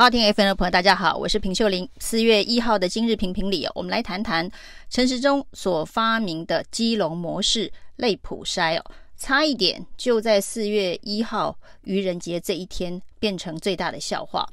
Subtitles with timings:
[0.00, 1.88] 好，听 FM 的朋友，大家好，我是平秀玲。
[1.98, 4.48] 四月一号的今日评评里，我们来谈谈
[4.88, 8.84] 陈时中所发明的基隆模式类普筛哦，
[9.16, 14.48] 差一点就在四月一号愚人节这一天变成最大的笑话。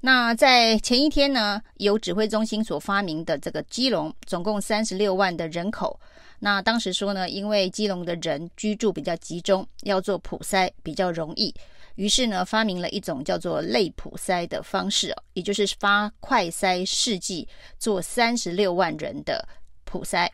[0.00, 6.00] 那在前一天呢，由指挥中心所发明的这个基隆，总共三十六万的人口，
[6.38, 11.54] 那当时说呢，因为基隆的人居住比较集中，要做普筛比较容易。
[11.98, 19.44] 于是呢，发明了一种叫做类普筛的方式，也就是发快筛试剂做三十六万人的
[19.82, 20.28] 普筛。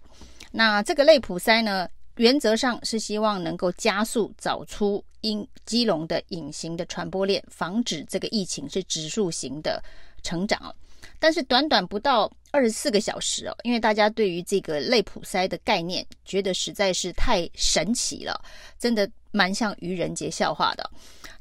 [0.53, 9.83] 那这个类普筛呢，原则上是希望能够加速找出因基隆的隐形的传播链，防止这个疫情是指数型的
[10.23, 10.75] 成长。
[11.19, 18.39] 但是短短不到二十四个小时哦，因为大家对于这个类普筛的概念觉得实在是太神奇了，
[18.79, 20.91] 真的蛮像愚人节笑话的。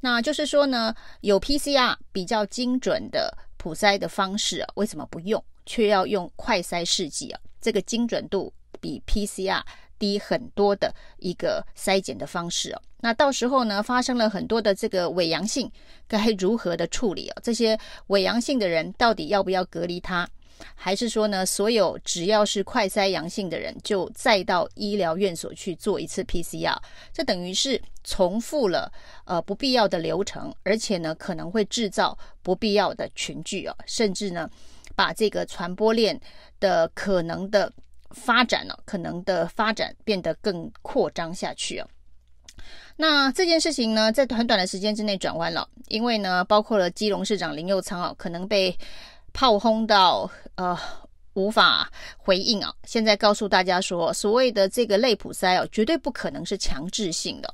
[0.06, 7.40] 那就是说呢，有 PCR 比较精准的普筛的方式啊，为什么不用，却要用快筛试剂啊？
[7.62, 9.62] 这个精准度比 PCR
[9.98, 12.82] 低很多的一个筛检的方式哦。
[13.00, 15.72] 那到时候呢，发生了很多的这个伪阳性，
[16.06, 17.40] 该如何的处理啊？
[17.42, 20.30] 这些伪阳性的人到底要不要隔离他？
[20.76, 26.76] 还是说呢，所有只要是快筛阳性的人，就再到医疗院所去做一次 PCR，
[27.14, 28.92] 这等于是重复了
[29.26, 34.50] 呃不必要的流程，而且呢可能会制造不必要的群聚哦，甚至呢
[34.96, 36.20] 把这个传播链
[36.60, 37.72] 的可能的
[38.12, 41.88] 发展呢、可能的发展变得更扩张下去哦。
[42.98, 48.78] 那这件事情呢，在很短的时间之内转弯了，因为呢，包括了基隆市长林右昌哦，可能被。
[49.34, 50.78] 炮轰到呃
[51.34, 52.72] 无法回应啊！
[52.86, 57.54] 现在告诉大家说，所谓的这个类普筛哦，绝对不可能是强制性的。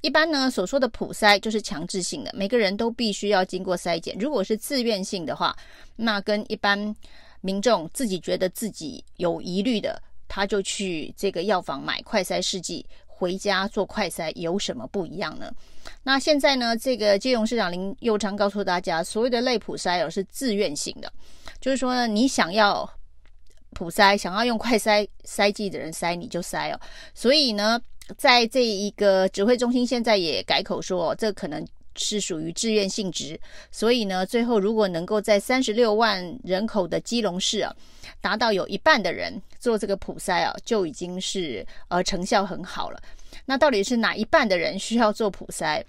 [0.00, 4.16] 一般呢所说的普筛就是强制性的，每个人都必须要经过筛检。
[4.18, 5.56] 如果是自愿性的话，
[5.94, 6.94] 那跟一般
[7.40, 12.84] 民众自己觉得自己有疑虑的，他就去这个药房买快筛试剂。
[13.22, 15.48] 回家做快筛有什么不一样呢？
[16.02, 21.12] 那现在呢，这个金融市长林佑昌告诉大家，所谓的类普筛哦是自愿性的，
[21.60, 22.90] 就是说呢，你想要
[23.74, 26.80] 普筛，想要用快筛筛剂的人筛你就筛哦。
[27.14, 27.80] 所以呢，
[28.18, 31.64] 在这一个指挥中心现在也改口说，哦这可能。
[31.94, 33.38] 是属于自愿性质，
[33.70, 37.74] 所以呢，最后如果能够在三十六万人口的基隆市啊，
[38.20, 43.00] 达到有一半的人做这个普筛啊，就已经是呃成效很好了。
[43.44, 45.82] 那到底是哪一半的人需要做普筛？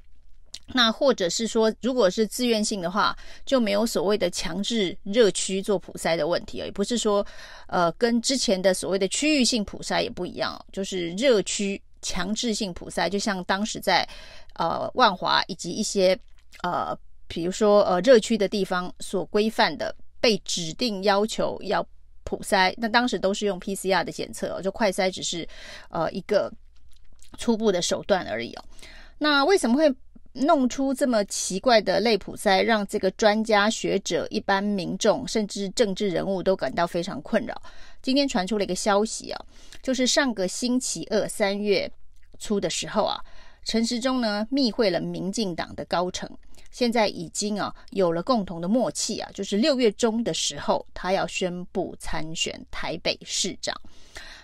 [0.67, 3.15] 那或者是说，如果是自愿性的话，
[3.45, 7.25] 就没有所谓的强制热区做普筛的问题，也不是说
[7.67, 14.07] 呃跟之前的所谓的区域性普筛也不一样，就是热区强制性普筛，就像当时在。
[14.55, 16.15] 呃，万华以及一些
[16.61, 16.95] 呃，
[17.27, 21.83] 比如说呃，热区的地方所规范的被指定要求要
[22.23, 25.49] 普筛，那当时都是用 PCR 的检测，就快筛只是
[25.89, 26.53] 呃一个
[27.39, 28.63] 初步的手段而已哦。
[29.17, 29.91] 那为什么会
[30.33, 37.59] 弄出这么奇怪的类普筛，让这个专家学者、一般民众甚至政治人物都感到非常困扰？
[38.03, 39.45] 今天传出了一个消息啊，
[39.81, 41.91] 就是上个星期二三月
[42.37, 43.19] 初的时候啊。
[43.65, 46.29] 陈时中呢，密会了民进党的高层，
[46.69, 53.73] 现在已经啊有了共同的默契啊，就是六月中的时候，他要宣布参选台北市长。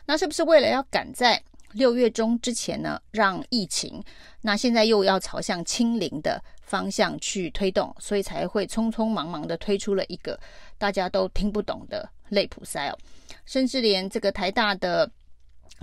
[0.06, 1.44] 那是不是为了要赶在
[1.74, 4.02] 六月中之前呢，让疫情
[4.40, 10.40] 那现在又要朝向清零的方向去推动，所以才会匆匆忙忙的推出了一个
[10.78, 12.98] 大家都听不懂的类普筛哦，
[13.46, 15.10] 甚至连这个台大的。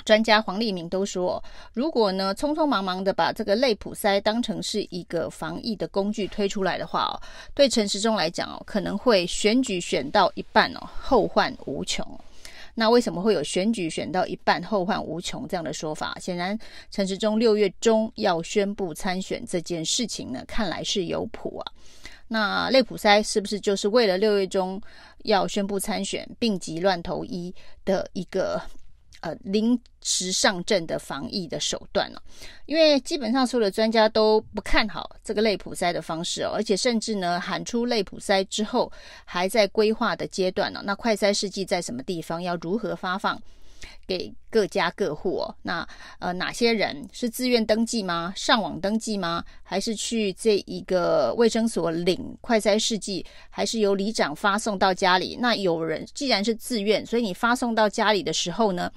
[0.05, 1.43] 专家黄立明都说，
[1.73, 7.17] 如果呢匆匆忙忙的把这个类普筛当成是一个防疫的工具推出来的话哦，
[7.55, 12.07] 对陈时中来讲哦，可能会选举选到一半哦，后患无穷。
[12.79, 16.17] 那为什么会有选举选到一半后患无穷这样的说法？
[16.21, 16.57] 显然
[16.91, 21.73] 陈时中六月中要宣布参选这件事情呢，看来是有谱啊。
[22.29, 24.81] 那类普塞是不是就是为了六月中
[25.25, 27.55] 要宣布参选，病急乱投医
[27.85, 28.61] 的一个？
[29.21, 32.23] 呃，临时上阵的防疫的手段了、
[32.67, 38.91] 因为基本上所有的专家都不看好这个类普塞的方式哦，而且甚至呢喊出类普塞之后
[39.25, 42.43] 还在规划的阶段呢、那快筛试剂在什么地方？
[42.43, 43.41] 要如何发放？
[44.07, 45.55] 给各家各户哦。
[45.63, 45.87] 那
[46.19, 48.33] 呃，哪些人是自愿登记吗？
[48.37, 49.45] 上网登记吗？
[49.63, 53.25] 还是去这一个卫生所领快筛试剂？
[53.51, 55.39] 还是由里长发送到家里？
[55.41, 58.91] 那有人既然是自愿，所以你发送到家里的时候呢，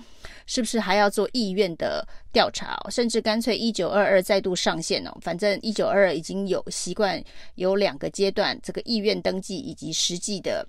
[0.46, 2.78] 是不是还要做意愿的调查？
[2.90, 5.18] 甚至干脆一九二二再度上线哦。
[5.22, 7.22] 反正一九二二已经有习惯
[7.56, 10.68] 有两个阶段，这个意愿登记以及实际的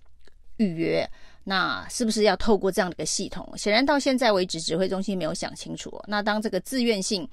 [0.57, 1.09] 预约。
[1.45, 3.51] 那是不是要透过这样的一个系统？
[3.57, 6.01] 显然到现在为止，指挥中心没有想清楚。
[6.07, 7.29] 那当这个自愿性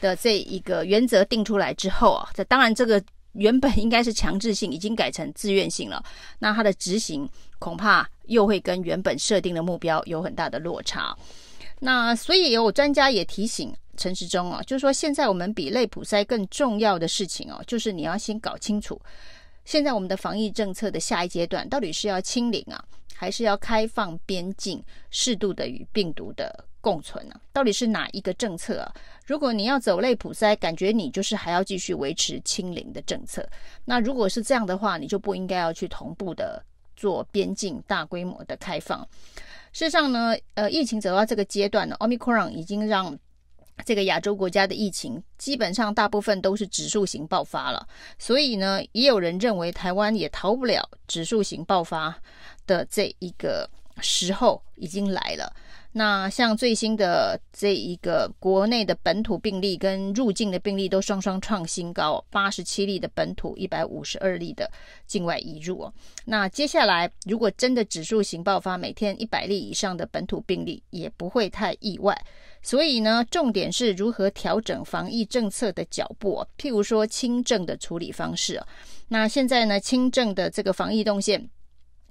[0.00, 3.02] 的这一个原则定出来之后啊，这当然这个
[3.32, 6.02] 原本应该是强制性，已经改成自愿性了。
[6.38, 11.16] 那它的执行恐怕又会跟原本设定的目标有很大的落差。
[11.80, 19.00] 那所以有专家也提醒陈时中啊，就是说现在我们比类普筛更重要的事情哦，就是你要先搞清楚，
[19.64, 22.84] 现在我们的防疫政策的下一阶段到底是要清零啊？
[23.16, 27.40] 还是要开放边境，适度的与病毒的共存呢、啊？
[27.52, 28.92] 到底是哪一个政策啊？
[29.24, 33.48] 如果你要走类普筛，感觉你就是还要继续维持清零的政策。
[33.84, 36.62] 那如果是这样的话，你就不应该要去同步的
[36.96, 39.06] 做边境大规模的开放。
[39.72, 43.16] 事实上呢，呃，疫情走到这个阶段呢，Omicron 已经让
[43.84, 47.86] 这个亚洲国家的疫情基本上大部分都是指数型爆发了。
[48.18, 52.14] 所以呢，也有人认为台湾也逃不了指数型爆发。
[52.66, 53.68] 的这一个
[54.00, 55.54] 时候已经来了。
[55.92, 64.68] 那像最新的这一个国内的本土病例跟入境的病例都双双创新高，八十七例的本土，一百五十二例的
[65.06, 65.86] 境外移入。
[66.24, 72.18] 那接下来如果真的指数型爆发，每天一百例以上的本土病例也不会太意外。
[72.64, 78.60] 所以呢，重点是如何调整防疫政策的脚步，譬如说轻症的处理方式。
[79.06, 81.48] 那现在呢，轻症的这个防疫动线。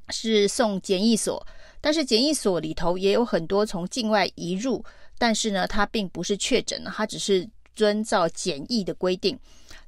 [0.09, 1.47] 是送检疫所，
[1.79, 4.83] 但是检疫所里头也有很多从境外移入，
[5.17, 9.39] 但是呢，他并不是确诊，他只是遵照检疫的规定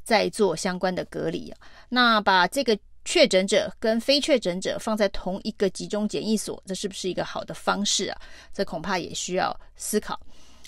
[0.03, 1.53] 在做相关的隔离。
[1.89, 8.17] 那把这个确诊者跟非确诊者放在同一个集中检疫所，这是不是一个好的方式啊？
[8.53, 10.17] 这恐怕也需要思考。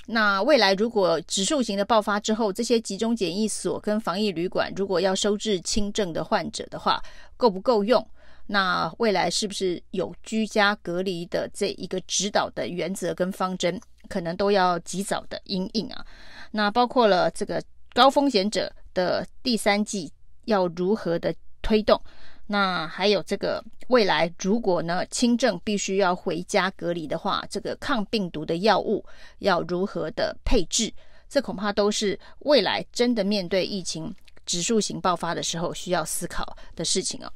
[0.09, 7.03] 那未来如果指数型的爆发之后，这些集中检疫所跟防疫旅馆如果要收治轻症的患者的话，
[7.35, 8.05] 够不够用？
[8.45, 13.77] 那未来是不是有居家隔离的这一个指导的原则跟方针，
[14.07, 16.05] 可能都要及早的因应啊？
[16.51, 17.61] 那包括了这个
[17.93, 20.09] 高风险者的第三季
[20.45, 22.01] 要如何的推动？
[22.47, 29.05] 那还有这个未来如果呢轻症必须要回家隔离的话，这个抗病毒的药物
[29.39, 30.91] 要如何的配置？
[31.29, 34.15] 这恐怕都是未来真的面对疫情
[34.45, 37.31] 指数型爆发的时候需要思考的事情啊。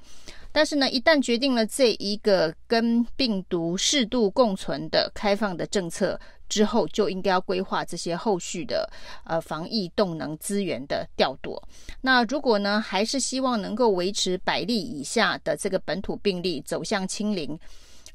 [0.52, 6.20] 但是呢，一旦决定了这一个跟病毒适度共存的开放的政策
[6.50, 8.90] 之后，就应该要规划这些后续的
[9.24, 11.62] 呃防疫动能资源的调度。
[12.02, 17.58] 那如果呢，还是希望能够维持百例以下的这个本土病例走向清零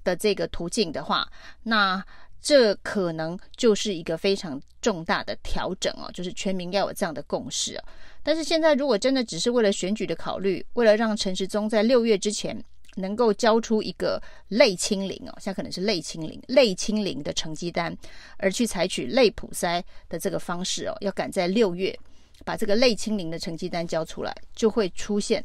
[0.05, 1.27] 的这个途径的话，
[1.62, 2.05] 那
[2.41, 7.85] 这可能就是一个非常重大的调整哦，就是全民要有这样的共识啊。
[8.23, 12.61] 但是现在，如果真的只是为了选举的考虑，为了让陈时中在六月之前
[12.97, 17.97] 能够交出一个类清零哦，现在可能是类清零、类清零的成绩单，
[18.37, 21.97] 而去采取类普筛的这个方式哦，要赶在六月
[22.44, 25.44] 把这个类清零的成绩单交出来，就会出现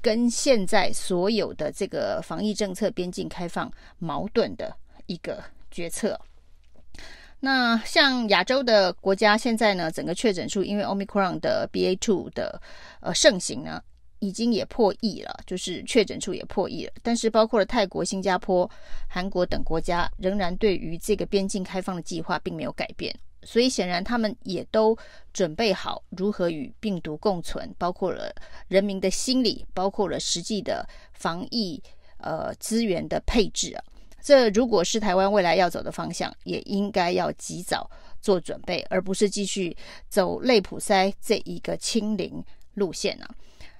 [0.00, 4.74] 跟现在所有的这个防疫政策边境开放矛盾的
[5.06, 6.20] 一个决策。
[7.40, 12.62] 那像亚洲的国家，现在呢，整个确诊数因为 Omicron 的 BA.2 的
[13.00, 13.82] 呃盛行呢，
[14.20, 16.92] 已经也破亿了，就是确诊数也破亿了。
[17.02, 18.70] 但是包括了泰国、新加坡、
[19.08, 23.12] 韩国等国家，仍然对于这个边境开放的计划并没有改变。
[23.42, 24.96] 所以显然他们也都
[25.32, 28.32] 准备好如何与病毒共存，包括了
[28.68, 31.82] 人民的心理，包括了实际的防疫
[32.18, 33.82] 呃资源的配置啊。
[34.22, 39.76] 这如果是台湾未来要走的方向，也应该要及早做准备，而不是继续
[40.08, 42.42] 走内普塞这一个清零
[42.74, 43.28] 路线啊。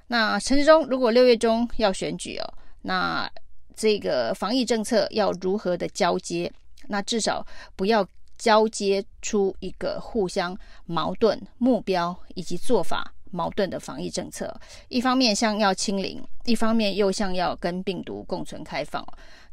[0.09, 3.31] 那陈时中如果六月中要选举哦，那
[3.75, 6.53] 这个防疫政策要如何的交接？
[6.89, 7.47] 那至少
[7.77, 8.07] 不要
[8.37, 14.55] 交接出一个互相矛盾目标以及做法矛盾的防疫政策。
[14.89, 19.05] 一方面像要清零，一方面又像要跟病毒共存开放。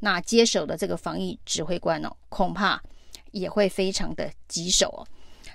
[0.02, 2.82] 那接手的这个防疫指挥官哦，恐怕
[3.32, 5.02] 也会非常的棘手哦。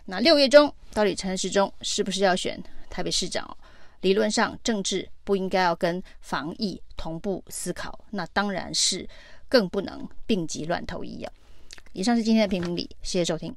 [0.06, 3.56] 那六月中到底陈时中是不是要选台北市长？
[4.00, 9.08] 理论上政治不应该要跟防疫同步思考，那当然是
[9.48, 11.32] 更不能病急乱投医啊。
[11.94, 13.56] 以上是今天的评评理，谢谢收听。